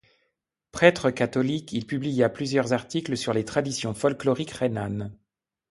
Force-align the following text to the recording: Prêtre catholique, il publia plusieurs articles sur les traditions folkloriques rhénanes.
Prêtre 0.71 1.11
catholique, 1.11 1.73
il 1.73 1.85
publia 1.85 2.27
plusieurs 2.27 2.73
articles 2.73 3.15
sur 3.15 3.33
les 3.33 3.45
traditions 3.45 3.93
folkloriques 3.93 4.49
rhénanes. 4.49 5.15